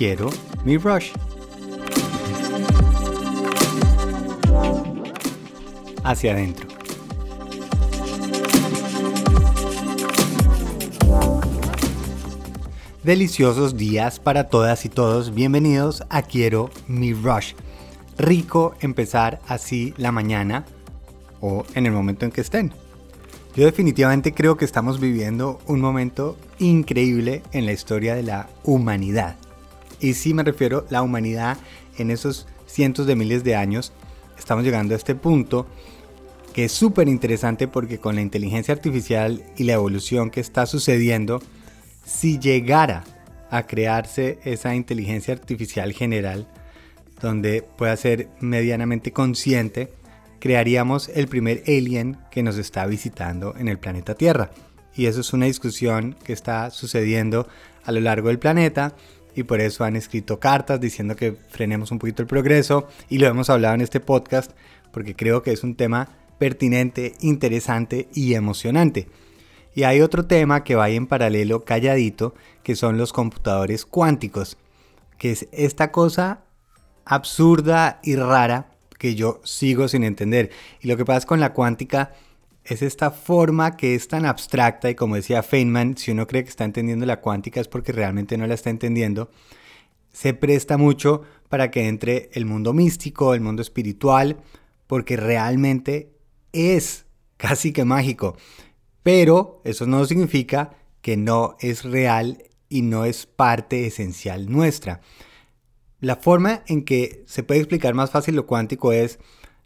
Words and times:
quiero 0.00 0.30
mi 0.64 0.78
Rush. 0.78 1.10
Hacia 6.02 6.32
adentro. 6.32 6.66
Deliciosos 13.02 13.76
días 13.76 14.18
para 14.20 14.48
todas 14.48 14.86
y 14.86 14.88
todos. 14.88 15.34
Bienvenidos 15.34 16.02
a 16.08 16.22
Quiero 16.22 16.70
mi 16.88 17.12
Rush. 17.12 17.52
Rico 18.16 18.74
empezar 18.80 19.42
así 19.48 19.92
la 19.98 20.12
mañana 20.12 20.64
o 21.42 21.66
en 21.74 21.84
el 21.84 21.92
momento 21.92 22.24
en 22.24 22.32
que 22.32 22.40
estén. 22.40 22.72
Yo 23.54 23.66
definitivamente 23.66 24.32
creo 24.32 24.56
que 24.56 24.64
estamos 24.64 24.98
viviendo 24.98 25.58
un 25.66 25.82
momento 25.82 26.38
increíble 26.58 27.42
en 27.52 27.66
la 27.66 27.72
historia 27.72 28.14
de 28.14 28.22
la 28.22 28.48
humanidad. 28.64 29.36
Y 30.00 30.14
sí 30.14 30.34
me 30.34 30.42
refiero 30.42 30.86
la 30.90 31.02
humanidad 31.02 31.58
en 31.98 32.10
esos 32.10 32.46
cientos 32.66 33.06
de 33.06 33.16
miles 33.16 33.44
de 33.44 33.56
años. 33.56 33.92
Estamos 34.38 34.64
llegando 34.64 34.94
a 34.94 34.96
este 34.96 35.14
punto 35.14 35.66
que 36.54 36.64
es 36.64 36.72
súper 36.72 37.08
interesante 37.08 37.68
porque 37.68 37.98
con 37.98 38.16
la 38.16 38.22
inteligencia 38.22 38.74
artificial 38.74 39.44
y 39.56 39.64
la 39.64 39.74
evolución 39.74 40.30
que 40.30 40.40
está 40.40 40.66
sucediendo, 40.66 41.40
si 42.04 42.38
llegara 42.38 43.04
a 43.50 43.66
crearse 43.66 44.38
esa 44.44 44.74
inteligencia 44.74 45.34
artificial 45.34 45.92
general, 45.92 46.48
donde 47.20 47.62
pueda 47.62 47.96
ser 47.96 48.28
medianamente 48.40 49.12
consciente, 49.12 49.92
crearíamos 50.38 51.08
el 51.10 51.28
primer 51.28 51.62
alien 51.66 52.18
que 52.30 52.42
nos 52.42 52.56
está 52.56 52.86
visitando 52.86 53.54
en 53.58 53.68
el 53.68 53.78
planeta 53.78 54.14
Tierra. 54.14 54.50
Y 54.96 55.06
eso 55.06 55.20
es 55.20 55.32
una 55.32 55.46
discusión 55.46 56.16
que 56.24 56.32
está 56.32 56.70
sucediendo 56.70 57.46
a 57.84 57.92
lo 57.92 58.00
largo 58.00 58.28
del 58.28 58.38
planeta 58.38 58.94
y 59.34 59.42
por 59.44 59.60
eso 59.60 59.84
han 59.84 59.96
escrito 59.96 60.40
cartas 60.40 60.80
diciendo 60.80 61.16
que 61.16 61.36
frenemos 61.48 61.90
un 61.90 61.98
poquito 61.98 62.22
el 62.22 62.28
progreso 62.28 62.88
y 63.08 63.18
lo 63.18 63.26
hemos 63.26 63.50
hablado 63.50 63.74
en 63.74 63.80
este 63.80 64.00
podcast 64.00 64.52
porque 64.92 65.14
creo 65.14 65.42
que 65.42 65.52
es 65.52 65.62
un 65.62 65.74
tema 65.74 66.08
pertinente, 66.38 67.14
interesante 67.20 68.08
y 68.14 68.34
emocionante. 68.34 69.08
Y 69.74 69.84
hay 69.84 70.00
otro 70.00 70.26
tema 70.26 70.64
que 70.64 70.74
va 70.74 70.88
en 70.90 71.06
paralelo 71.06 71.64
calladito, 71.64 72.34
que 72.62 72.74
son 72.74 72.98
los 72.98 73.12
computadores 73.12 73.84
cuánticos, 73.84 74.56
que 75.16 75.32
es 75.32 75.46
esta 75.52 75.92
cosa 75.92 76.40
absurda 77.04 78.00
y 78.02 78.16
rara 78.16 78.70
que 78.98 79.14
yo 79.14 79.40
sigo 79.44 79.88
sin 79.88 80.04
entender. 80.04 80.50
Y 80.80 80.88
lo 80.88 80.96
que 80.96 81.04
pasa 81.04 81.26
con 81.26 81.40
la 81.40 81.52
cuántica 81.52 82.12
es 82.70 82.82
esta 82.82 83.10
forma 83.10 83.76
que 83.76 83.94
es 83.94 84.06
tan 84.06 84.24
abstracta 84.24 84.88
y 84.88 84.94
como 84.94 85.16
decía 85.16 85.42
Feynman, 85.42 85.96
si 85.96 86.12
uno 86.12 86.26
cree 86.26 86.44
que 86.44 86.50
está 86.50 86.64
entendiendo 86.64 87.04
la 87.04 87.20
cuántica 87.20 87.60
es 87.60 87.68
porque 87.68 87.92
realmente 87.92 88.38
no 88.38 88.46
la 88.46 88.54
está 88.54 88.70
entendiendo, 88.70 89.30
se 90.12 90.34
presta 90.34 90.76
mucho 90.76 91.22
para 91.48 91.70
que 91.70 91.88
entre 91.88 92.30
el 92.32 92.46
mundo 92.46 92.72
místico, 92.72 93.34
el 93.34 93.40
mundo 93.40 93.62
espiritual, 93.62 94.38
porque 94.86 95.16
realmente 95.16 96.12
es 96.52 97.06
casi 97.36 97.72
que 97.72 97.84
mágico. 97.84 98.36
Pero 99.02 99.62
eso 99.64 99.86
no 99.86 100.04
significa 100.04 100.70
que 101.00 101.16
no 101.16 101.56
es 101.60 101.84
real 101.84 102.44
y 102.68 102.82
no 102.82 103.04
es 103.04 103.26
parte 103.26 103.86
esencial 103.86 104.50
nuestra. 104.50 105.00
La 105.98 106.16
forma 106.16 106.62
en 106.66 106.84
que 106.84 107.24
se 107.26 107.42
puede 107.42 107.60
explicar 107.60 107.94
más 107.94 108.10
fácil 108.10 108.36
lo 108.36 108.46
cuántico 108.46 108.92
es 108.92 109.18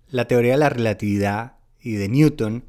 la 0.08 0.26
teoría 0.26 0.52
de 0.52 0.58
la 0.58 0.68
relatividad 0.70 1.56
y 1.80 1.92
de 1.92 2.08
Newton 2.08 2.64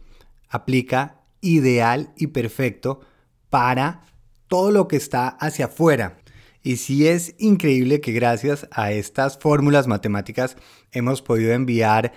aplica 0.56 1.22
ideal 1.42 2.14
y 2.18 2.28
perfecto 2.28 3.02
para 3.50 4.02
todo 4.48 4.72
lo 4.72 4.88
que 4.88 4.96
está 4.98 5.28
hacia 5.28 5.66
afuera. 5.66 6.18
Y 6.62 6.78
sí 6.78 7.08
es 7.08 7.36
increíble 7.38 8.02
que 8.02 8.12
gracias 8.12 8.68
a 8.72 8.92
estas 8.92 9.38
fórmulas 9.38 9.88
matemáticas 9.88 10.58
hemos 10.92 11.22
podido 11.22 11.54
enviar 11.54 12.14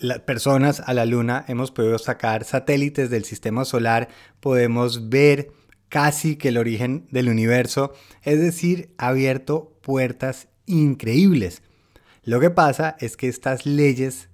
las 0.00 0.18
personas 0.20 0.80
a 0.84 0.92
la 0.92 1.06
luna, 1.06 1.44
hemos 1.48 1.70
podido 1.70 1.98
sacar 1.98 2.44
satélites 2.44 3.08
del 3.08 3.24
sistema 3.24 3.64
solar, 3.64 4.08
podemos 4.40 5.08
ver 5.08 5.50
casi 5.88 6.36
que 6.36 6.48
el 6.48 6.58
origen 6.58 7.06
del 7.10 7.30
universo, 7.30 7.94
es 8.22 8.38
decir, 8.38 8.92
ha 8.98 9.08
abierto 9.08 9.78
puertas 9.80 10.48
increíbles. 10.66 11.62
Lo 12.22 12.40
que 12.40 12.50
pasa 12.50 12.96
es 13.00 13.16
que 13.16 13.28
estas 13.28 13.64
leyes 13.64 14.28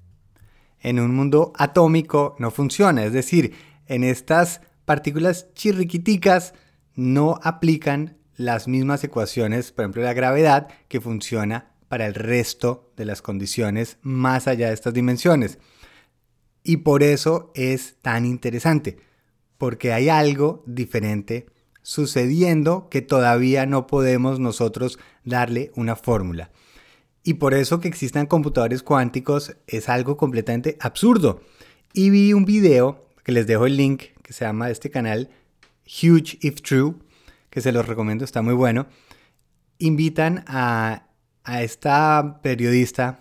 en 0.82 1.00
un 1.00 1.15
mundo 1.15 1.53
atómico 1.56 2.37
no 2.38 2.50
funcionan, 2.50 3.04
es 3.04 3.12
decir, 3.12 3.54
en 3.87 4.04
estas 4.04 4.60
partículas 4.84 5.53
chirriquiticas 5.54 6.54
no 6.94 7.38
aplican 7.43 8.19
las 8.37 8.69
mismas 8.69 9.04
ecuaciones, 9.04 9.72
por 9.72 9.84
ejemplo 9.84 10.03
la 10.03 10.12
gravedad, 10.12 10.69
que 10.88 11.00
funciona 11.00 11.72
para 11.88 12.06
el 12.06 12.15
resto 12.15 12.93
de 12.97 13.04
las 13.04 13.22
condiciones 13.22 13.98
más 14.03 14.48
allá 14.48 14.69
de 14.69 14.75
estas 14.75 14.94
dimensiones. 14.94 15.59
Y 16.65 16.78
por 16.78 17.03
eso 17.03 17.53
es 17.54 17.97
tan 18.03 18.25
interesante, 18.25 18.99
porque 19.59 19.93
hay 19.93 20.09
algo 20.09 20.62
diferente 20.66 21.47
sucediendo 21.82 22.88
que 22.88 23.03
todavía 23.03 23.66
no 23.66 23.87
podemos 23.87 24.41
nosotros 24.41 24.99
darle 25.25 25.72
una 25.75 25.97
fórmula. 25.97 26.50
Y 27.25 27.34
por 27.34 27.55
eso 27.55 27.81
que 27.81 27.88
existan 27.88 28.27
computadores 28.27 28.83
cuánticos 28.83 29.56
es 29.66 29.88
algo 29.88 30.16
completamente 30.16 30.77
absurdo. 30.81 31.41
Y 31.93 32.10
vi 32.10 32.33
un 32.33 32.44
video 32.44 33.06
que 33.22 33.33
les 33.33 33.47
dejo 33.47 33.66
el 33.66 33.77
link 33.77 34.05
que 34.22 34.33
se 34.33 34.44
llama 34.44 34.71
este 34.71 34.91
canal 34.91 35.31
Huge 35.87 36.38
If 36.41 36.62
True, 36.62 36.94
que 37.50 37.61
se 37.61 37.72
los 37.72 37.87
recomiendo, 37.87 38.25
está 38.25 38.43
muy 38.43 38.55
bueno. 38.55 38.87
Invitan 39.78 40.44
a, 40.47 41.09
esta 41.61 42.41
periodista 42.43 43.21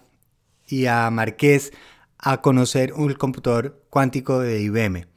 y 0.68 0.86
a 0.86 1.10
Marqués 1.10 1.74
a 2.18 2.42
conocer 2.42 2.94
un 2.94 3.14
computador 3.16 3.84
cuántico 3.90 4.40
de 4.40 4.62
IBM. 4.62 5.08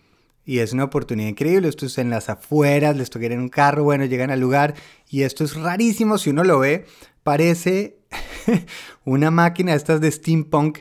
Y 0.47 0.59
es 0.59 0.73
una 0.73 0.85
oportunidad 0.85 1.29
increíble. 1.29 1.69
Esto 1.69 1.87
es 1.87 1.97
en 1.99 2.11
las 2.11 2.29
afueras, 2.29 2.97
les 2.97 3.09
toca 3.09 3.27
en 3.27 3.41
un 3.41 3.49
carro, 3.49 3.85
bueno, 3.85 4.05
llegan 4.05 4.31
al 4.31 4.41
lugar. 4.41 4.75
Y 5.09 5.23
esto 5.23 5.45
es 5.45 5.55
rarísimo 5.55 6.19
si 6.19 6.31
uno 6.31 6.45
lo 6.45 6.59
ve. 6.59 6.87
Parece 7.23 7.99
una 9.05 9.31
máquina 9.31 9.75
estas 9.75 10.01
de 10.01 10.11
steampunk. 10.11 10.81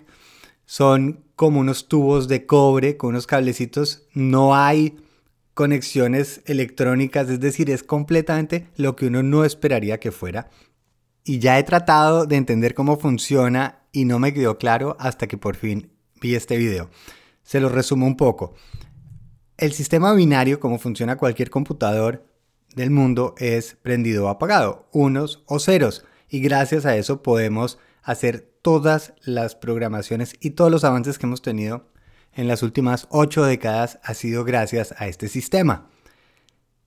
Son 0.65 1.23
como 1.35 1.59
unos 1.59 1.87
tubos 1.87 2.27
de 2.27 2.45
cobre 2.45 2.97
con 2.97 3.09
unos 3.09 3.27
cablecitos. 3.27 4.07
No 4.13 4.55
hay 4.55 4.97
conexiones 5.53 6.41
electrónicas, 6.45 7.29
es 7.29 7.39
decir, 7.39 7.69
es 7.69 7.83
completamente 7.83 8.67
lo 8.75 8.95
que 8.95 9.07
uno 9.07 9.23
no 9.23 9.45
esperaría 9.45 9.99
que 9.99 10.11
fuera. 10.11 10.49
Y 11.23 11.39
ya 11.39 11.57
he 11.59 11.63
tratado 11.63 12.25
de 12.25 12.35
entender 12.35 12.73
cómo 12.73 12.97
funciona 12.97 13.83
y 13.91 14.05
no 14.05 14.19
me 14.19 14.33
quedó 14.33 14.57
claro 14.57 14.97
hasta 14.99 15.27
que 15.27 15.37
por 15.37 15.55
fin 15.55 15.91
vi 16.19 16.35
este 16.35 16.57
video. 16.57 16.89
Se 17.43 17.59
lo 17.59 17.69
resumo 17.69 18.07
un 18.07 18.17
poco. 18.17 18.55
El 19.57 19.73
sistema 19.73 20.13
binario, 20.13 20.59
como 20.59 20.79
funciona 20.79 21.17
cualquier 21.17 21.49
computador 21.49 22.25
del 22.75 22.89
mundo, 22.89 23.35
es 23.37 23.75
prendido 23.81 24.25
o 24.25 24.29
apagado, 24.29 24.89
unos 24.91 25.43
o 25.45 25.59
ceros. 25.59 26.03
Y 26.33 26.39
gracias 26.39 26.87
a 26.87 26.97
eso 26.97 27.21
podemos 27.21 27.77
hacer 28.01 28.39
todas 28.63 29.13
las 29.21 29.53
programaciones 29.53 30.33
y 30.39 30.49
todos 30.49 30.71
los 30.71 30.83
avances 30.83 31.19
que 31.19 31.27
hemos 31.27 31.43
tenido 31.43 31.85
en 32.33 32.47
las 32.47 32.63
últimas 32.63 33.05
ocho 33.11 33.43
décadas 33.43 33.99
ha 34.01 34.15
sido 34.15 34.43
gracias 34.43 34.95
a 34.97 35.05
este 35.05 35.27
sistema. 35.27 35.91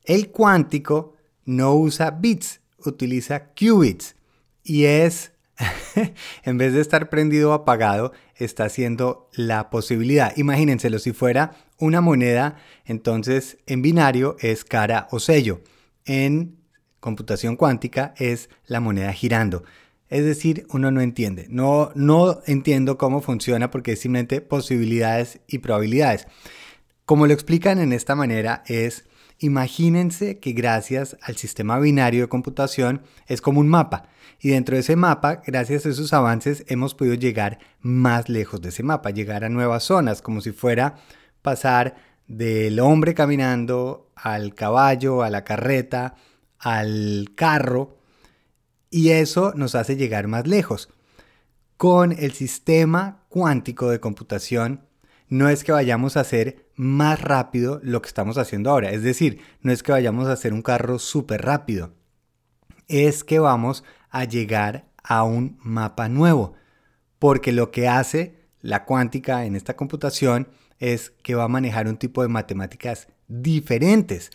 El 0.02 0.32
cuántico 0.32 1.14
no 1.44 1.76
usa 1.76 2.10
bits, 2.10 2.60
utiliza 2.84 3.52
qubits 3.54 4.16
y 4.64 4.86
es 4.86 5.30
en 6.42 6.58
vez 6.58 6.72
de 6.72 6.80
estar 6.80 7.08
prendido 7.08 7.50
o 7.50 7.52
apagado, 7.52 8.10
está 8.34 8.64
haciendo 8.64 9.30
la 9.32 9.70
posibilidad. 9.70 10.36
Imagínenselo, 10.36 10.98
si 10.98 11.12
fuera 11.12 11.52
una 11.78 12.00
moneda, 12.00 12.56
entonces 12.84 13.58
en 13.66 13.80
binario 13.80 14.34
es 14.40 14.64
cara 14.64 15.06
o 15.12 15.20
sello. 15.20 15.60
En 16.04 16.65
computación 17.06 17.54
cuántica 17.54 18.14
es 18.16 18.50
la 18.66 18.80
moneda 18.80 19.12
girando. 19.12 19.62
Es 20.08 20.24
decir, 20.24 20.66
uno 20.70 20.90
no 20.90 21.00
entiende. 21.00 21.46
No, 21.48 21.92
no 21.94 22.40
entiendo 22.46 22.98
cómo 22.98 23.22
funciona 23.22 23.70
porque 23.70 23.92
es 23.92 24.00
simplemente 24.00 24.40
posibilidades 24.40 25.38
y 25.46 25.58
probabilidades. 25.58 26.26
Como 27.04 27.28
lo 27.28 27.32
explican 27.32 27.78
en 27.78 27.92
esta 27.92 28.16
manera 28.16 28.64
es, 28.66 29.04
imagínense 29.38 30.40
que 30.40 30.50
gracias 30.50 31.16
al 31.22 31.36
sistema 31.36 31.78
binario 31.78 32.22
de 32.22 32.28
computación 32.28 33.02
es 33.28 33.40
como 33.40 33.60
un 33.60 33.68
mapa. 33.68 34.08
Y 34.40 34.48
dentro 34.48 34.74
de 34.74 34.80
ese 34.80 34.96
mapa, 34.96 35.42
gracias 35.46 35.86
a 35.86 35.90
esos 35.90 36.12
avances, 36.12 36.64
hemos 36.66 36.96
podido 36.96 37.14
llegar 37.14 37.60
más 37.82 38.28
lejos 38.28 38.60
de 38.60 38.70
ese 38.70 38.82
mapa, 38.82 39.10
llegar 39.10 39.44
a 39.44 39.48
nuevas 39.48 39.84
zonas, 39.84 40.22
como 40.22 40.40
si 40.40 40.50
fuera 40.50 40.96
pasar 41.40 41.94
del 42.26 42.80
hombre 42.80 43.14
caminando 43.14 44.10
al 44.16 44.56
caballo, 44.56 45.22
a 45.22 45.30
la 45.30 45.44
carreta, 45.44 46.16
al 46.58 47.28
carro, 47.34 47.98
y 48.90 49.10
eso 49.10 49.52
nos 49.54 49.74
hace 49.74 49.96
llegar 49.96 50.28
más 50.28 50.46
lejos. 50.46 50.88
Con 51.76 52.12
el 52.12 52.32
sistema 52.32 53.24
cuántico 53.28 53.90
de 53.90 54.00
computación, 54.00 54.86
no 55.28 55.48
es 55.48 55.64
que 55.64 55.72
vayamos 55.72 56.16
a 56.16 56.20
hacer 56.20 56.70
más 56.76 57.20
rápido 57.20 57.80
lo 57.82 58.00
que 58.00 58.08
estamos 58.08 58.38
haciendo 58.38 58.70
ahora, 58.70 58.90
es 58.90 59.02
decir, 59.02 59.40
no 59.60 59.72
es 59.72 59.82
que 59.82 59.92
vayamos 59.92 60.28
a 60.28 60.32
hacer 60.32 60.52
un 60.52 60.62
carro 60.62 60.98
súper 60.98 61.42
rápido, 61.42 61.94
es 62.88 63.24
que 63.24 63.38
vamos 63.38 63.84
a 64.10 64.24
llegar 64.24 64.86
a 65.02 65.24
un 65.24 65.58
mapa 65.62 66.08
nuevo, 66.08 66.54
porque 67.18 67.52
lo 67.52 67.70
que 67.70 67.88
hace 67.88 68.46
la 68.60 68.84
cuántica 68.84 69.44
en 69.44 69.56
esta 69.56 69.76
computación 69.76 70.48
es 70.78 71.10
que 71.22 71.34
va 71.34 71.44
a 71.44 71.48
manejar 71.48 71.88
un 71.88 71.96
tipo 71.96 72.22
de 72.22 72.28
matemáticas 72.28 73.08
diferentes 73.28 74.30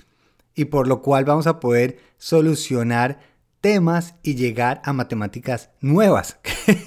y 0.56 0.66
por 0.66 0.88
lo 0.88 1.02
cual 1.02 1.26
vamos 1.26 1.48
a 1.48 1.60
poder 1.60 1.98
solucionar 2.18 3.20
temas 3.62 4.16
y 4.24 4.36
llegar 4.36 4.82
a 4.84 4.94
matemáticas 4.94 5.70
nuevas. 5.80 6.40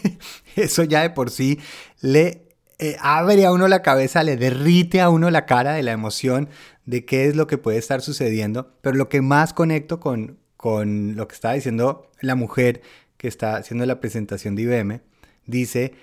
Eso 0.56 0.82
ya 0.84 1.02
de 1.02 1.10
por 1.10 1.30
sí 1.30 1.58
le 2.00 2.48
eh, 2.78 2.96
abre 3.00 3.46
a 3.46 3.52
uno 3.52 3.68
la 3.68 3.82
cabeza, 3.82 4.22
le 4.22 4.36
derrite 4.36 5.00
a 5.00 5.08
uno 5.08 5.30
la 5.30 5.46
cara 5.46 5.72
de 5.72 5.82
la 5.82 5.92
emoción 5.92 6.48
de 6.84 7.04
qué 7.04 7.26
es 7.26 7.36
lo 7.36 7.46
que 7.46 7.58
puede 7.58 7.78
estar 7.78 8.02
sucediendo. 8.02 8.74
Pero 8.80 8.96
lo 8.96 9.08
que 9.08 9.22
más 9.22 9.54
conecto 9.54 10.00
con, 10.00 10.38
con 10.56 11.16
lo 11.16 11.28
que 11.28 11.34
estaba 11.34 11.54
diciendo 11.54 12.10
la 12.20 12.34
mujer 12.34 12.82
que 13.16 13.28
está 13.28 13.56
haciendo 13.56 13.86
la 13.86 14.00
presentación 14.00 14.56
de 14.56 14.62
IBM, 14.62 15.00
dice, 15.46 15.94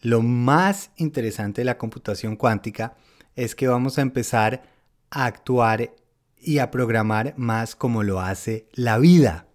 lo 0.00 0.22
más 0.22 0.90
interesante 0.96 1.60
de 1.60 1.66
la 1.66 1.78
computación 1.78 2.36
cuántica 2.36 2.96
es 3.36 3.54
que 3.54 3.68
vamos 3.68 3.98
a 3.98 4.02
empezar 4.02 4.62
a 5.10 5.26
actuar 5.26 5.92
y 6.40 6.58
a 6.58 6.70
programar 6.70 7.34
más 7.36 7.76
como 7.76 8.02
lo 8.02 8.20
hace 8.20 8.66
la 8.72 8.98
vida. 8.98 9.46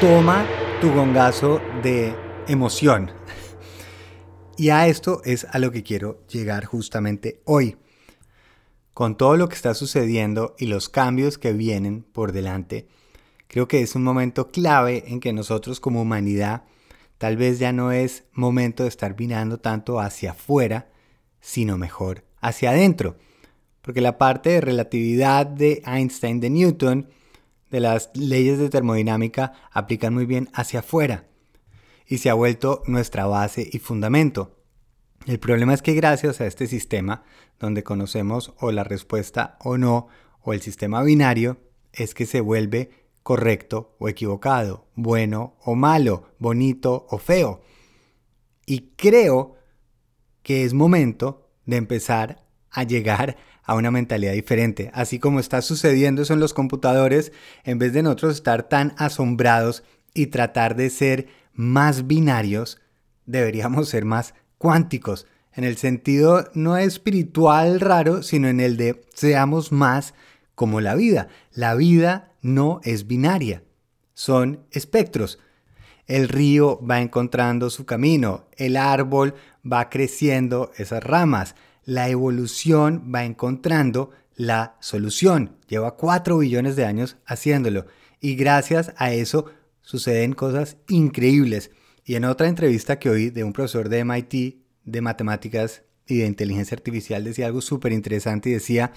Toma 0.00 0.46
tu 0.80 0.92
gongazo 0.92 1.60
de 1.82 2.14
emoción. 2.48 3.10
Y 4.56 4.70
a 4.70 4.86
esto 4.86 5.20
es 5.24 5.46
a 5.50 5.58
lo 5.58 5.72
que 5.72 5.82
quiero 5.82 6.24
llegar 6.28 6.64
justamente 6.64 7.40
hoy. 7.44 7.76
Con 8.92 9.16
todo 9.16 9.36
lo 9.36 9.48
que 9.48 9.56
está 9.56 9.74
sucediendo 9.74 10.54
y 10.58 10.66
los 10.66 10.88
cambios 10.88 11.38
que 11.38 11.52
vienen 11.52 12.02
por 12.02 12.30
delante, 12.30 12.86
creo 13.48 13.66
que 13.66 13.82
es 13.82 13.96
un 13.96 14.04
momento 14.04 14.48
clave 14.48 15.04
en 15.08 15.18
que 15.18 15.32
nosotros 15.32 15.80
como 15.80 16.02
humanidad 16.02 16.62
tal 17.18 17.36
vez 17.36 17.58
ya 17.58 17.72
no 17.72 17.90
es 17.90 18.24
momento 18.32 18.84
de 18.84 18.90
estar 18.90 19.18
mirando 19.18 19.58
tanto 19.58 19.98
hacia 19.98 20.32
afuera, 20.32 20.92
sino 21.40 21.76
mejor 21.76 22.24
hacia 22.40 22.70
adentro. 22.70 23.16
Porque 23.84 24.00
la 24.00 24.16
parte 24.16 24.50
de 24.50 24.60
relatividad 24.62 25.46
de 25.46 25.82
Einstein, 25.84 26.40
de 26.40 26.48
Newton, 26.48 27.10
de 27.70 27.80
las 27.80 28.10
leyes 28.14 28.58
de 28.58 28.70
termodinámica 28.70 29.52
aplican 29.70 30.14
muy 30.14 30.24
bien 30.24 30.48
hacia 30.54 30.80
afuera 30.80 31.26
y 32.06 32.18
se 32.18 32.30
ha 32.30 32.34
vuelto 32.34 32.82
nuestra 32.86 33.26
base 33.26 33.68
y 33.70 33.78
fundamento. 33.78 34.56
El 35.26 35.38
problema 35.38 35.74
es 35.74 35.82
que 35.82 35.94
gracias 35.94 36.40
a 36.40 36.46
este 36.46 36.66
sistema, 36.66 37.24
donde 37.58 37.82
conocemos 37.82 38.54
o 38.58 38.72
la 38.72 38.84
respuesta 38.84 39.58
o 39.60 39.76
no, 39.76 40.08
o 40.40 40.52
el 40.52 40.62
sistema 40.62 41.02
binario, 41.02 41.58
es 41.92 42.14
que 42.14 42.26
se 42.26 42.40
vuelve 42.40 42.90
correcto 43.22 43.96
o 43.98 44.08
equivocado, 44.08 44.86
bueno 44.94 45.56
o 45.64 45.74
malo, 45.74 46.30
bonito 46.38 47.06
o 47.10 47.18
feo. 47.18 47.62
Y 48.66 48.92
creo 48.96 49.56
que 50.42 50.64
es 50.64 50.74
momento 50.74 51.48
de 51.66 51.76
empezar 51.76 52.43
a 52.74 52.82
llegar 52.82 53.36
a 53.62 53.74
una 53.74 53.90
mentalidad 53.90 54.34
diferente. 54.34 54.90
Así 54.92 55.18
como 55.18 55.40
está 55.40 55.62
sucediendo 55.62 56.22
eso 56.22 56.34
en 56.34 56.40
los 56.40 56.52
computadores, 56.52 57.32
en 57.64 57.78
vez 57.78 57.92
de 57.94 58.02
nosotros 58.02 58.34
estar 58.34 58.68
tan 58.68 58.94
asombrados 58.98 59.82
y 60.12 60.26
tratar 60.26 60.76
de 60.76 60.90
ser 60.90 61.28
más 61.54 62.06
binarios, 62.06 62.80
deberíamos 63.24 63.88
ser 63.88 64.04
más 64.04 64.34
cuánticos, 64.58 65.26
en 65.54 65.64
el 65.64 65.76
sentido 65.76 66.50
no 66.54 66.76
espiritual 66.76 67.80
raro, 67.80 68.22
sino 68.22 68.48
en 68.48 68.60
el 68.60 68.76
de 68.76 69.02
seamos 69.14 69.72
más 69.72 70.14
como 70.54 70.80
la 70.80 70.94
vida. 70.94 71.28
La 71.52 71.74
vida 71.74 72.32
no 72.42 72.80
es 72.82 73.06
binaria, 73.06 73.62
son 74.14 74.66
espectros. 74.72 75.38
El 76.06 76.28
río 76.28 76.80
va 76.84 77.00
encontrando 77.00 77.70
su 77.70 77.86
camino, 77.86 78.46
el 78.56 78.76
árbol 78.76 79.34
va 79.64 79.88
creciendo 79.88 80.70
esas 80.76 81.02
ramas, 81.02 81.54
la 81.84 82.08
evolución 82.08 83.10
va 83.14 83.24
encontrando 83.24 84.10
la 84.34 84.76
solución. 84.80 85.56
Lleva 85.68 85.96
4 85.96 86.38
billones 86.38 86.76
de 86.76 86.84
años 86.84 87.16
haciéndolo 87.26 87.86
y 88.20 88.36
gracias 88.36 88.92
a 88.96 89.12
eso 89.12 89.46
suceden 89.80 90.32
cosas 90.32 90.76
increíbles. 90.88 91.70
Y 92.04 92.16
en 92.16 92.24
otra 92.24 92.48
entrevista 92.48 92.98
que 92.98 93.10
oí 93.10 93.30
de 93.30 93.44
un 93.44 93.52
profesor 93.52 93.88
de 93.88 94.04
MIT 94.04 94.64
de 94.84 95.00
matemáticas 95.00 95.82
y 96.06 96.18
de 96.18 96.26
inteligencia 96.26 96.74
artificial 96.74 97.24
decía 97.24 97.46
algo 97.46 97.60
súper 97.60 97.92
interesante 97.92 98.50
y 98.50 98.54
decía, 98.54 98.92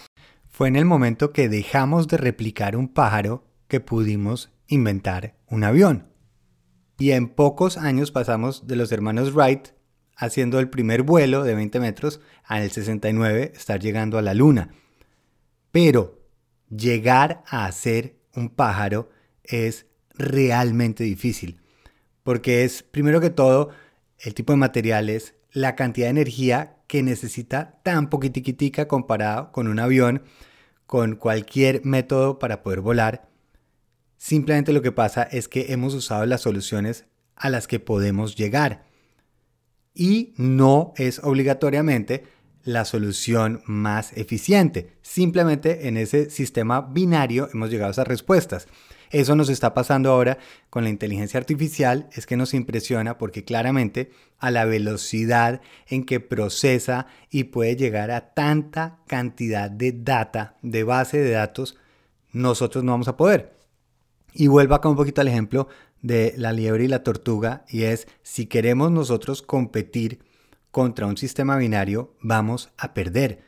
fue 0.50 0.68
en 0.68 0.76
el 0.76 0.86
momento 0.86 1.32
que 1.32 1.50
dejamos 1.50 2.08
de 2.08 2.18
replicar 2.18 2.76
un 2.76 2.88
pájaro 2.90 3.46
que 3.68 3.80
pudimos 3.80 4.52
inventar 4.68 5.38
un 5.48 5.64
avión. 5.64 6.08
Y 7.00 7.12
en 7.12 7.30
pocos 7.30 7.78
años 7.78 8.12
pasamos 8.12 8.68
de 8.68 8.76
los 8.76 8.92
hermanos 8.92 9.34
Wright 9.34 9.70
haciendo 10.18 10.60
el 10.60 10.70
primer 10.70 11.04
vuelo 11.04 11.44
de 11.44 11.56
20 11.56 11.80
metros 11.80 12.20
al 12.44 12.64
el 12.64 12.72
69 12.72 13.54
estar 13.56 13.80
llegando 13.80 14.18
a 14.18 14.24
la 14.24 14.34
luna. 14.34 14.74
Pero 15.72 16.20
llegar 16.70 17.44
a 17.48 17.72
ser 17.72 18.18
un 18.36 18.50
pájaro 18.50 19.10
es 19.44 19.86
realmente 20.16 21.04
difícil, 21.04 21.62
porque 22.24 22.64
es 22.64 22.82
primero 22.82 23.22
que 23.22 23.30
todo 23.30 23.70
el 24.20 24.34
tipo 24.34 24.54
de 24.54 24.58
materiales, 24.58 25.36
la 25.52 25.76
cantidad 25.76 26.08
de 26.08 26.12
energía 26.12 26.78
que 26.88 27.04
necesita 27.04 27.80
tan 27.84 28.10
poquitiquitica 28.10 28.88
comparado 28.88 29.52
con 29.52 29.68
un 29.68 29.80
avión, 29.80 30.24
con 30.88 31.16
cualquier 31.16 31.86
método 31.86 32.40
para 32.40 32.64
poder 32.64 32.82
volar. 32.82 33.30
Simplemente 34.18 34.74
lo 34.74 34.82
que 34.82 34.92
pasa 34.92 35.24
es 35.24 35.48
que 35.48 35.72
hemos 35.74 35.94
usado 35.94 36.26
las 36.26 36.42
soluciones 36.42 37.06
a 37.36 37.52
las 37.52 37.68
que 37.68 37.80
podemos 37.80 38.36
llegar 38.36 38.87
y 39.98 40.34
no 40.38 40.94
es 40.96 41.20
obligatoriamente 41.24 42.24
la 42.64 42.86
solución 42.86 43.64
más 43.66 44.16
eficiente. 44.16 44.92
Simplemente 45.02 45.88
en 45.88 45.98
ese 45.98 46.30
sistema 46.30 46.82
binario 46.82 47.50
hemos 47.52 47.72
llegado 47.72 47.90
a 47.90 47.92
esas 47.92 48.08
respuestas. 48.08 48.68
Eso 49.10 49.36
nos 49.36 49.50
está 49.50 49.74
pasando 49.74 50.12
ahora 50.12 50.38
con 50.70 50.84
la 50.84 50.90
inteligencia 50.90 51.40
artificial, 51.40 52.10
es 52.12 52.28
que 52.28 52.38
nos 52.38 52.54
impresiona 52.54 53.18
porque 53.18 53.46
claramente 53.46 54.12
a 54.38 54.52
la 54.52 54.66
velocidad 54.66 55.62
en 55.88 56.06
que 56.06 56.20
procesa 56.20 57.08
y 57.30 57.46
puede 57.46 57.76
llegar 57.76 58.12
a 58.12 58.34
tanta 58.34 59.00
cantidad 59.08 59.72
de 59.72 59.94
data, 59.94 60.58
de 60.62 60.84
base 60.84 61.20
de 61.20 61.32
datos, 61.32 61.78
nosotros 62.34 62.84
no 62.84 62.92
vamos 62.92 63.08
a 63.08 63.18
poder. 63.18 63.58
Y 64.34 64.48
vuelvo 64.48 64.76
acá 64.76 64.90
un 64.90 64.98
poquito 64.98 65.22
al 65.22 65.30
ejemplo 65.30 65.70
de 66.02 66.34
la 66.38 66.54
liebre 66.54 66.86
y 66.86 66.88
la 66.88 67.04
tortuga 67.04 67.66
y 67.70 67.84
es 67.84 68.08
si 68.22 68.46
queremos 68.46 68.92
nosotros 68.92 69.42
competir 69.42 70.20
contra 70.72 71.08
un 71.08 71.18
sistema 71.18 71.58
binario 71.58 72.14
vamos 72.22 72.70
a 72.78 72.94
perder. 72.94 73.42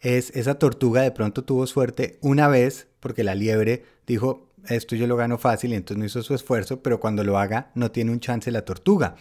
Es 0.00 0.30
esa 0.36 0.58
tortuga 0.58 1.02
de 1.02 1.10
pronto 1.10 1.44
tuvo 1.44 1.66
suerte 1.66 2.18
una 2.20 2.48
vez 2.48 2.88
porque 3.00 3.24
la 3.24 3.34
liebre 3.34 3.84
dijo 4.06 4.46
esto 4.68 4.96
yo 4.96 5.06
lo 5.06 5.16
gano 5.16 5.38
fácil 5.38 5.72
y 5.72 5.76
entonces 5.76 5.98
no 5.98 6.06
hizo 6.06 6.22
su 6.22 6.34
esfuerzo, 6.34 6.82
pero 6.82 7.00
cuando 7.00 7.24
lo 7.24 7.38
haga 7.38 7.70
no 7.74 7.90
tiene 7.90 8.12
un 8.12 8.20
chance 8.20 8.50
la 8.50 8.64
tortuga. 8.64 9.16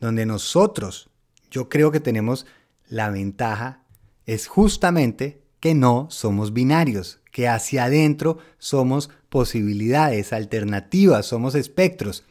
Donde 0.00 0.26
nosotros, 0.26 1.10
yo 1.50 1.68
creo 1.68 1.90
que 1.90 2.00
tenemos 2.00 2.46
la 2.88 3.10
ventaja 3.10 3.84
es 4.26 4.46
justamente 4.46 5.42
que 5.60 5.74
no 5.74 6.08
somos 6.10 6.52
binarios, 6.52 7.20
que 7.30 7.48
hacia 7.48 7.84
adentro 7.84 8.38
somos 8.58 9.10
posibilidades, 9.28 10.32
alternativas, 10.32 11.26
somos 11.26 11.54
espectros. 11.54 12.24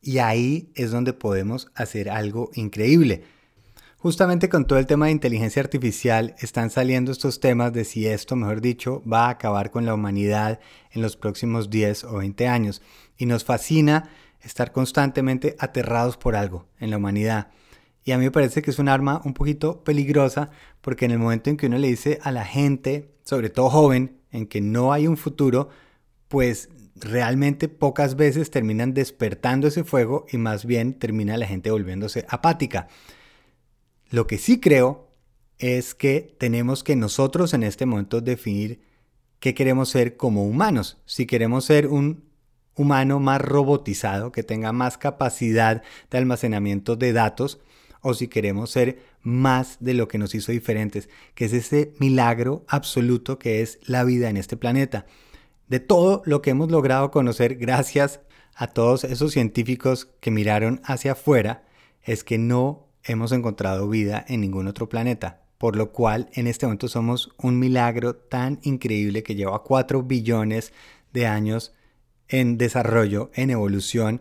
Y 0.00 0.18
ahí 0.18 0.70
es 0.74 0.90
donde 0.90 1.12
podemos 1.12 1.70
hacer 1.74 2.10
algo 2.10 2.50
increíble. 2.54 3.24
Justamente 3.98 4.48
con 4.48 4.66
todo 4.66 4.80
el 4.80 4.86
tema 4.86 5.06
de 5.06 5.12
inteligencia 5.12 5.62
artificial 5.62 6.34
están 6.40 6.70
saliendo 6.70 7.12
estos 7.12 7.38
temas 7.38 7.72
de 7.72 7.84
si 7.84 8.08
esto, 8.08 8.34
mejor 8.34 8.60
dicho, 8.60 9.00
va 9.08 9.26
a 9.26 9.30
acabar 9.30 9.70
con 9.70 9.86
la 9.86 9.94
humanidad 9.94 10.58
en 10.90 11.02
los 11.02 11.16
próximos 11.16 11.70
10 11.70 12.04
o 12.04 12.16
20 12.16 12.48
años. 12.48 12.82
Y 13.16 13.26
nos 13.26 13.44
fascina 13.44 14.10
estar 14.40 14.72
constantemente 14.72 15.54
aterrados 15.60 16.16
por 16.16 16.34
algo 16.34 16.66
en 16.80 16.90
la 16.90 16.96
humanidad. 16.96 17.52
Y 18.04 18.12
a 18.12 18.18
mí 18.18 18.24
me 18.24 18.30
parece 18.30 18.62
que 18.62 18.70
es 18.70 18.78
un 18.78 18.88
arma 18.88 19.20
un 19.24 19.34
poquito 19.34 19.84
peligrosa 19.84 20.50
porque 20.80 21.04
en 21.04 21.12
el 21.12 21.18
momento 21.18 21.50
en 21.50 21.56
que 21.56 21.66
uno 21.66 21.78
le 21.78 21.88
dice 21.88 22.18
a 22.22 22.32
la 22.32 22.44
gente, 22.44 23.14
sobre 23.24 23.50
todo 23.50 23.70
joven, 23.70 24.18
en 24.32 24.46
que 24.46 24.60
no 24.60 24.92
hay 24.92 25.06
un 25.06 25.16
futuro, 25.16 25.68
pues 26.28 26.68
realmente 26.96 27.68
pocas 27.68 28.16
veces 28.16 28.50
terminan 28.50 28.94
despertando 28.94 29.68
ese 29.68 29.84
fuego 29.84 30.26
y 30.30 30.38
más 30.38 30.64
bien 30.64 30.94
termina 30.94 31.36
la 31.36 31.46
gente 31.46 31.70
volviéndose 31.70 32.24
apática. 32.28 32.88
Lo 34.10 34.26
que 34.26 34.38
sí 34.38 34.60
creo 34.60 35.08
es 35.58 35.94
que 35.94 36.34
tenemos 36.38 36.82
que 36.82 36.96
nosotros 36.96 37.54
en 37.54 37.62
este 37.62 37.86
momento 37.86 38.20
definir 38.20 38.80
qué 39.38 39.54
queremos 39.54 39.90
ser 39.90 40.16
como 40.16 40.44
humanos. 40.44 40.98
Si 41.06 41.26
queremos 41.26 41.64
ser 41.64 41.86
un 41.86 42.24
humano 42.74 43.20
más 43.20 43.40
robotizado, 43.40 44.32
que 44.32 44.42
tenga 44.42 44.72
más 44.72 44.98
capacidad 44.98 45.82
de 46.10 46.18
almacenamiento 46.18 46.96
de 46.96 47.12
datos, 47.12 47.60
o 48.02 48.12
si 48.12 48.28
queremos 48.28 48.70
ser 48.70 48.98
más 49.22 49.78
de 49.80 49.94
lo 49.94 50.06
que 50.06 50.18
nos 50.18 50.34
hizo 50.34 50.52
diferentes, 50.52 51.08
que 51.34 51.46
es 51.46 51.54
ese 51.54 51.94
milagro 51.98 52.64
absoluto 52.68 53.38
que 53.38 53.62
es 53.62 53.78
la 53.86 54.04
vida 54.04 54.28
en 54.28 54.36
este 54.36 54.56
planeta 54.56 55.06
de 55.72 55.80
todo 55.80 56.22
lo 56.26 56.42
que 56.42 56.50
hemos 56.50 56.70
logrado 56.70 57.10
conocer 57.10 57.56
gracias 57.56 58.20
a 58.54 58.66
todos 58.66 59.04
esos 59.04 59.32
científicos 59.32 60.06
que 60.20 60.30
miraron 60.30 60.82
hacia 60.84 61.12
afuera 61.12 61.64
es 62.02 62.24
que 62.24 62.36
no 62.36 62.88
hemos 63.04 63.32
encontrado 63.32 63.88
vida 63.88 64.22
en 64.28 64.42
ningún 64.42 64.68
otro 64.68 64.90
planeta, 64.90 65.44
por 65.56 65.76
lo 65.76 65.90
cual 65.90 66.28
en 66.34 66.46
este 66.46 66.66
momento 66.66 66.88
somos 66.88 67.30
un 67.38 67.58
milagro 67.58 68.14
tan 68.14 68.58
increíble 68.64 69.22
que 69.22 69.34
lleva 69.34 69.62
4 69.62 70.02
billones 70.02 70.74
de 71.14 71.26
años 71.26 71.72
en 72.28 72.58
desarrollo, 72.58 73.30
en 73.32 73.48
evolución, 73.48 74.20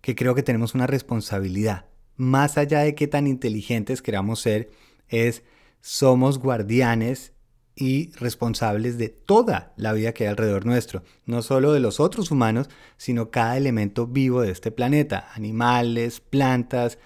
que 0.00 0.14
creo 0.14 0.34
que 0.34 0.42
tenemos 0.42 0.74
una 0.74 0.86
responsabilidad. 0.86 1.84
Más 2.18 2.58
allá 2.58 2.80
de 2.80 2.94
qué 2.94 3.06
tan 3.06 3.26
inteligentes 3.26 4.02
queramos 4.02 4.40
ser, 4.40 4.70
es 5.08 5.44
somos 5.80 6.38
guardianes 6.38 7.32
y 7.76 8.10
responsables 8.16 8.98
de 8.98 9.08
toda 9.08 9.72
la 9.76 9.92
vida 9.92 10.12
que 10.12 10.24
hay 10.24 10.30
alrededor 10.30 10.66
nuestro, 10.66 11.04
no 11.26 11.42
solo 11.42 11.72
de 11.72 11.78
los 11.78 12.00
otros 12.00 12.32
humanos, 12.32 12.68
sino 12.96 13.30
cada 13.30 13.56
elemento 13.56 14.08
vivo 14.08 14.42
de 14.42 14.50
este 14.50 14.72
planeta, 14.72 15.28
animales, 15.32 16.18
plantas, 16.18 16.98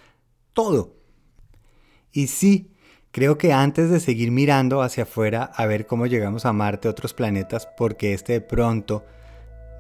todo. 0.55 0.97
Y 2.11 2.29
sí, 2.29 2.73
creo 3.11 3.37
que 3.37 3.53
antes 3.53 3.91
de 3.91 4.01
seguir 4.01 4.31
mirando 4.31 4.81
hacia 4.81 5.03
afuera 5.03 5.45
a 5.45 5.67
ver 5.67 5.87
cómo 5.87 6.07
llegamos 6.07 6.47
a 6.47 6.55
Marte, 6.55 6.89
otros 6.89 7.13
planetas, 7.13 7.69
porque 7.77 8.15
este 8.15 8.33
de 8.33 8.41
pronto 8.41 9.05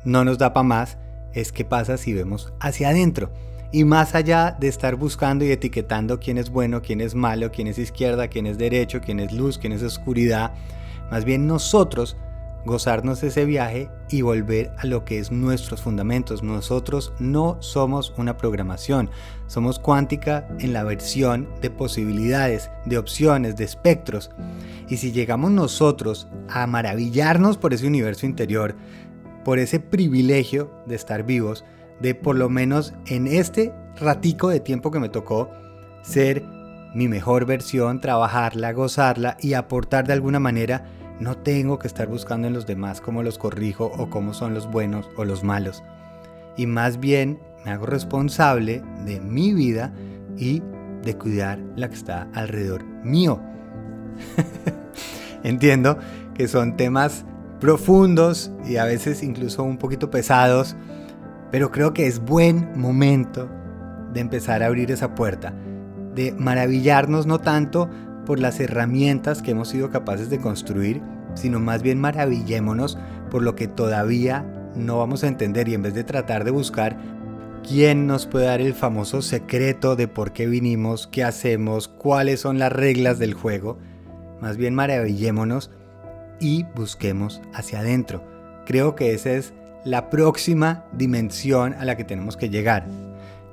no 0.05 0.27
nos 0.27 0.37
da 0.37 0.53
para 0.53 0.65
más, 0.65 0.99
es 1.33 1.53
qué 1.53 1.65
pasa 1.65 1.97
si 1.97 2.13
vemos 2.13 2.53
hacia 2.61 2.91
adentro. 2.91 3.33
Y 3.73 3.85
más 3.85 4.15
allá 4.15 4.55
de 4.61 4.69
estar 4.69 4.97
buscando 4.97 5.45
y 5.45 5.51
etiquetando 5.51 6.21
quién 6.21 6.37
es 6.37 6.51
bueno, 6.51 6.83
quién 6.83 7.01
es 7.01 7.15
malo, 7.15 7.51
quién 7.51 7.67
es 7.67 7.79
izquierda, 7.79 8.29
quién 8.29 8.47
es 8.47 8.59
derecho, 8.59 9.01
quién 9.01 9.19
es 9.19 9.33
luz, 9.33 9.57
quién 9.57 9.73
es 9.73 9.83
oscuridad, 9.83 10.53
más 11.11 11.25
bien 11.25 11.47
nosotros 11.47 12.17
gozarnos 12.65 13.21
de 13.21 13.29
ese 13.29 13.45
viaje 13.45 13.91
y 14.09 14.23
volver 14.23 14.73
a 14.79 14.87
lo 14.87 15.05
que 15.05 15.19
es 15.19 15.33
nuestros 15.33 15.83
fundamentos. 15.83 16.43
Nosotros 16.43 17.13
no 17.19 17.57
somos 17.61 18.13
una 18.17 18.37
programación, 18.37 19.11
somos 19.47 19.79
cuántica 19.79 20.47
en 20.61 20.73
la 20.73 20.85
versión 20.85 21.49
de 21.61 21.71
posibilidades, 21.71 22.71
de 22.85 22.99
opciones, 22.99 23.57
de 23.57 23.65
espectros. 23.65 24.31
Y 24.89 24.99
si 24.99 25.13
llegamos 25.13 25.51
nosotros 25.51 26.29
a 26.49 26.67
maravillarnos 26.67 27.59
por 27.59 27.75
ese 27.75 27.87
universo 27.87 28.27
interior, 28.27 28.77
por 29.45 29.59
ese 29.59 29.81
privilegio 29.81 30.71
de 30.87 30.95
estar 30.95 31.25
vivos, 31.25 31.65
de 32.03 32.15
por 32.15 32.37
lo 32.37 32.51
menos 32.51 32.93
en 33.07 33.27
este 33.27 33.73
ratico 33.99 34.49
de 34.49 34.61
tiempo 34.61 34.91
que 34.91 35.01
me 35.01 35.09
tocó 35.09 35.51
ser 36.03 36.45
mi 36.95 37.09
mejor 37.09 37.47
versión, 37.47 38.01
trabajarla, 38.01 38.73
gozarla 38.73 39.37
y 39.41 39.55
aportar 39.55 40.07
de 40.07 40.13
alguna 40.13 40.41
manera, 40.41 40.85
no 41.21 41.37
tengo 41.39 41.79
que 41.79 41.87
estar 41.87 42.09
buscando 42.09 42.49
en 42.49 42.53
los 42.53 42.67
demás 42.67 43.01
cómo 43.01 43.23
los 43.23 43.39
corrijo 43.39 43.87
o 43.97 44.11
cómo 44.11 44.35
son 44.35 44.53
los 44.53 44.71
buenos 44.71 45.09
o 45.17 45.25
los 45.25 45.45
malos. 45.45 45.83
Y 46.57 46.67
más 46.67 47.01
bien 47.01 47.39
me 47.65 47.71
hago 47.71 47.87
responsable 47.87 48.83
de 49.07 49.21
mi 49.21 49.55
vida 49.55 49.95
y 50.37 50.63
de 51.03 51.17
cuidar 51.17 51.61
la 51.77 51.89
que 51.89 51.95
está 51.95 52.29
alrededor 52.35 52.85
mío. 53.05 53.41
Entiendo 55.45 55.99
que 56.35 56.49
son 56.49 56.77
temas 56.77 57.25
profundos 57.61 58.51
y 58.67 58.77
a 58.77 58.85
veces 58.85 59.23
incluso 59.23 59.63
un 59.63 59.79
poquito 59.79 60.11
pesados, 60.11 60.77
pero 61.53 61.71
creo 61.71 61.93
que 61.93 62.07
es 62.07 62.19
buen 62.19 62.71
momento 62.75 63.49
de 64.13 64.21
empezar 64.21 64.63
a 64.63 64.67
abrir 64.67 64.91
esa 64.91 65.15
puerta, 65.15 65.55
de 66.15 66.33
maravillarnos 66.33 67.27
no 67.27 67.39
tanto 67.39 67.89
por 68.27 68.41
las 68.41 68.59
herramientas 68.59 69.43
que 69.43 69.53
hemos 69.53 69.69
sido 69.69 69.91
capaces 69.91 70.31
de 70.31 70.39
construir, 70.39 71.03
sino 71.35 71.61
más 71.61 71.83
bien 71.83 72.01
maravillémonos 72.01 72.99
por 73.31 73.43
lo 73.43 73.55
que 73.55 73.69
todavía 73.69 74.45
no 74.75 74.99
vamos 74.99 75.25
a 75.25 75.29
entender 75.29 75.69
y 75.69 75.75
en 75.75 75.83
vez 75.83 75.95
de 75.95 76.05
tratar 76.05 76.45
de 76.45 76.51
buscar 76.51 76.97
quién 77.67 78.07
nos 78.07 78.27
puede 78.27 78.47
dar 78.47 78.63
el 78.63 78.75
famoso 78.75 79.21
secreto 79.21 79.95
de 79.95 80.09
por 80.09 80.33
qué 80.33 80.47
vinimos, 80.47 81.07
qué 81.07 81.23
hacemos, 81.23 81.87
cuáles 81.87 82.41
son 82.41 82.59
las 82.59 82.73
reglas 82.73 83.19
del 83.19 83.35
juego, 83.35 83.79
más 84.41 84.57
bien 84.57 84.75
maravillémonos 84.75 85.71
y 86.41 86.65
busquemos 86.75 87.43
hacia 87.53 87.81
adentro. 87.81 88.25
Creo 88.65 88.95
que 88.95 89.13
esa 89.13 89.33
es 89.33 89.53
la 89.85 90.11
próxima 90.11 90.85
dimensión 90.93 91.75
a 91.75 91.85
la 91.85 91.97
que 91.97 92.05
tenemos 92.05 92.37
que 92.37 92.51
llegar. 92.51 92.87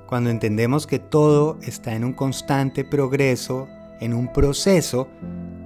Cuando 0.08 0.30
entendemos 0.30 0.88
que 0.88 1.00
todo 1.00 1.58
está 1.62 1.94
en 1.96 2.04
un 2.04 2.14
constante 2.14 2.84
progreso, 2.84 3.68
en 4.00 4.14
un 4.14 4.32
proceso, 4.32 5.08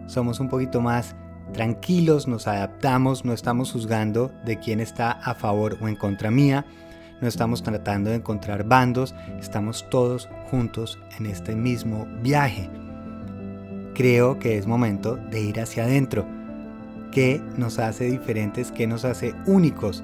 somos 0.08 0.40
un 0.40 0.50
poquito 0.50 0.82
más 0.82 1.16
tranquilos, 1.54 2.28
nos 2.28 2.48
adaptamos, 2.48 3.26
no 3.26 3.34
estamos 3.34 3.72
juzgando 3.72 4.32
de 4.46 4.60
quién 4.60 4.80
está 4.80 5.12
a 5.12 5.36
favor 5.36 5.78
o 5.82 5.88
en 5.88 5.96
contra 5.96 6.32
mía, 6.32 6.66
no 7.22 7.28
estamos 7.28 7.64
tratando 7.64 8.10
de 8.10 8.18
encontrar 8.18 8.66
bandos, 8.66 9.16
estamos 9.40 9.88
todos 9.90 10.28
juntos 10.50 11.00
en 11.18 11.26
este 11.26 11.56
mismo 11.56 12.08
viaje. 12.22 12.70
Creo 13.94 14.40
que 14.40 14.58
es 14.58 14.66
momento 14.66 15.16
de 15.16 15.42
ir 15.42 15.60
hacia 15.62 15.84
adentro 15.84 16.26
qué 17.14 17.42
nos 17.58 17.80
hace 17.80 18.06
diferentes, 18.06 18.72
qué 18.72 18.88
nos 18.88 19.06
hace 19.06 19.36
únicos. 19.46 20.04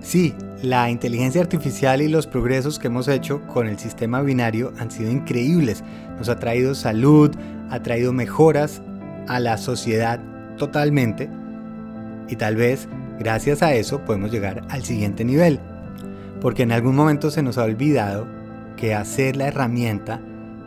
Sí, 0.00 0.34
la 0.62 0.90
inteligencia 0.90 1.42
artificial 1.42 2.00
y 2.00 2.08
los 2.08 2.26
progresos 2.26 2.78
que 2.78 2.86
hemos 2.86 3.06
hecho 3.06 3.46
con 3.46 3.66
el 3.66 3.78
sistema 3.78 4.22
binario 4.22 4.72
han 4.78 4.90
sido 4.90 5.10
increíbles. 5.10 5.84
Nos 6.16 6.28
ha 6.28 6.38
traído 6.38 6.74
salud, 6.74 7.30
ha 7.70 7.82
traído 7.82 8.12
mejoras 8.12 8.82
a 9.28 9.40
la 9.40 9.58
sociedad 9.58 10.20
totalmente. 10.56 11.28
Y 12.28 12.36
tal 12.36 12.56
vez 12.56 12.88
gracias 13.18 13.62
a 13.62 13.74
eso 13.74 14.04
podemos 14.04 14.30
llegar 14.30 14.64
al 14.70 14.84
siguiente 14.84 15.24
nivel. 15.24 15.60
Porque 16.40 16.62
en 16.62 16.72
algún 16.72 16.96
momento 16.96 17.30
se 17.30 17.42
nos 17.42 17.58
ha 17.58 17.64
olvidado 17.64 18.26
que 18.76 18.94
hacer 18.94 19.36
la 19.36 19.48
herramienta 19.48 20.20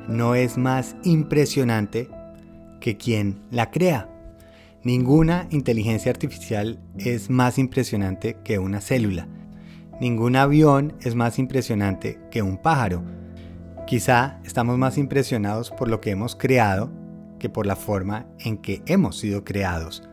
no 0.08 0.36
es 0.36 0.58
más 0.58 0.96
impresionante 1.04 2.10
que 2.80 2.98
quien 2.98 3.40
la 3.50 3.72
crea. 3.72 4.13
Ninguna 4.86 5.48
inteligencia 5.50 6.12
artificial 6.12 6.78
es 6.98 7.30
más 7.30 7.58
impresionante 7.58 8.36
que 8.44 8.60
una 8.60 8.82
célula. 8.82 9.30
Ningún 10.02 10.36
avión 10.36 10.98
es 11.00 11.16
más 11.16 11.40
impresionante 11.40 12.20
que 12.30 12.42
un 12.42 12.58
pájaro. 12.58 13.02
Quizá 13.88 14.42
estamos 14.44 14.78
más 14.78 14.98
impresionados 14.98 15.72
por 15.72 15.88
lo 15.88 16.02
que 16.02 16.12
hemos 16.12 16.36
creado 16.36 16.92
que 17.40 17.48
por 17.48 17.66
la 17.66 17.78
forma 17.78 18.28
en 18.40 18.58
que 18.58 18.82
hemos 18.86 19.18
sido 19.18 19.46
creados. 19.46 20.04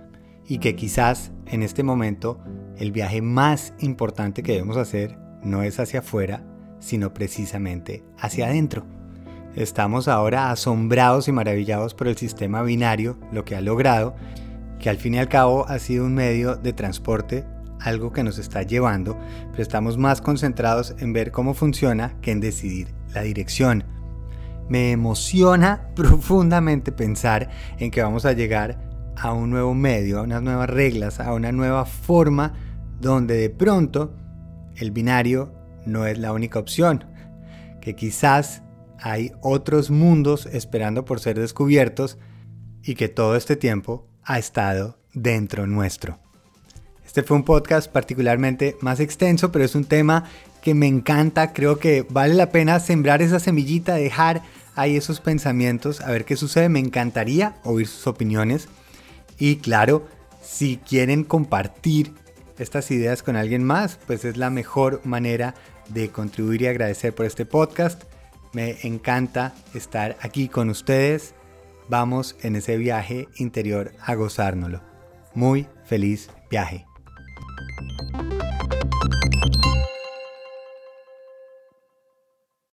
Y 0.46 0.58
que 0.58 0.76
quizás 0.76 1.32
en 1.46 1.64
este 1.64 1.82
momento 1.82 2.38
el 2.78 2.92
viaje 2.92 3.22
más 3.22 3.74
importante 3.80 4.44
que 4.44 4.52
debemos 4.52 4.76
hacer 4.76 5.18
no 5.42 5.64
es 5.64 5.80
hacia 5.80 5.98
afuera, 5.98 6.44
sino 6.78 7.12
precisamente 7.12 8.04
hacia 8.18 8.46
adentro. 8.46 8.86
Estamos 9.56 10.06
ahora 10.06 10.52
asombrados 10.52 11.26
y 11.26 11.32
maravillados 11.32 11.94
por 11.94 12.06
el 12.06 12.16
sistema 12.16 12.62
binario, 12.62 13.18
lo 13.32 13.44
que 13.44 13.56
ha 13.56 13.60
logrado, 13.60 14.14
que 14.80 14.90
al 14.90 14.96
fin 14.96 15.14
y 15.14 15.18
al 15.18 15.28
cabo 15.28 15.68
ha 15.68 15.78
sido 15.78 16.06
un 16.06 16.14
medio 16.14 16.56
de 16.56 16.72
transporte, 16.72 17.44
algo 17.80 18.12
que 18.12 18.24
nos 18.24 18.38
está 18.38 18.62
llevando, 18.62 19.16
pero 19.50 19.62
estamos 19.62 19.98
más 19.98 20.20
concentrados 20.20 20.94
en 20.98 21.12
ver 21.12 21.30
cómo 21.30 21.54
funciona 21.54 22.18
que 22.20 22.32
en 22.32 22.40
decidir 22.40 22.88
la 23.14 23.22
dirección. 23.22 23.84
Me 24.68 24.90
emociona 24.90 25.88
profundamente 25.94 26.92
pensar 26.92 27.50
en 27.78 27.90
que 27.90 28.02
vamos 28.02 28.24
a 28.24 28.32
llegar 28.32 28.90
a 29.16 29.32
un 29.32 29.50
nuevo 29.50 29.74
medio, 29.74 30.18
a 30.18 30.22
unas 30.22 30.42
nuevas 30.42 30.70
reglas, 30.70 31.20
a 31.20 31.32
una 31.34 31.52
nueva 31.52 31.84
forma 31.84 32.54
donde 33.00 33.36
de 33.36 33.50
pronto 33.50 34.14
el 34.76 34.92
binario 34.92 35.52
no 35.84 36.06
es 36.06 36.18
la 36.18 36.32
única 36.32 36.58
opción, 36.58 37.04
que 37.80 37.94
quizás 37.94 38.62
hay 38.98 39.32
otros 39.42 39.90
mundos 39.90 40.46
esperando 40.46 41.04
por 41.04 41.20
ser 41.20 41.38
descubiertos 41.38 42.18
y 42.82 42.94
que 42.94 43.08
todo 43.08 43.36
este 43.36 43.56
tiempo 43.56 44.09
ha 44.24 44.38
estado 44.38 44.98
dentro 45.12 45.66
nuestro. 45.66 46.18
Este 47.04 47.22
fue 47.22 47.36
un 47.36 47.44
podcast 47.44 47.90
particularmente 47.90 48.76
más 48.80 49.00
extenso, 49.00 49.50
pero 49.50 49.64
es 49.64 49.74
un 49.74 49.84
tema 49.84 50.24
que 50.62 50.74
me 50.74 50.86
encanta. 50.86 51.52
Creo 51.52 51.78
que 51.78 52.06
vale 52.08 52.34
la 52.34 52.50
pena 52.50 52.78
sembrar 52.78 53.22
esa 53.22 53.40
semillita, 53.40 53.94
dejar 53.94 54.42
ahí 54.76 54.96
esos 54.96 55.20
pensamientos, 55.20 56.00
a 56.00 56.10
ver 56.10 56.24
qué 56.24 56.36
sucede. 56.36 56.68
Me 56.68 56.78
encantaría 56.78 57.56
oír 57.64 57.88
sus 57.88 58.06
opiniones. 58.06 58.68
Y 59.38 59.56
claro, 59.56 60.06
si 60.40 60.76
quieren 60.76 61.24
compartir 61.24 62.14
estas 62.58 62.90
ideas 62.90 63.22
con 63.22 63.36
alguien 63.36 63.64
más, 63.64 63.98
pues 64.06 64.24
es 64.24 64.36
la 64.36 64.50
mejor 64.50 65.00
manera 65.04 65.54
de 65.88 66.10
contribuir 66.10 66.62
y 66.62 66.66
agradecer 66.68 67.14
por 67.14 67.26
este 67.26 67.46
podcast. 67.46 68.04
Me 68.52 68.76
encanta 68.82 69.54
estar 69.74 70.16
aquí 70.20 70.48
con 70.48 70.70
ustedes 70.70 71.34
Vamos 71.90 72.36
en 72.42 72.54
ese 72.54 72.76
viaje 72.76 73.26
interior 73.34 73.90
a 74.00 74.14
gozárnoslo. 74.14 74.80
Muy 75.34 75.66
feliz 75.84 76.30
viaje. 76.48 76.86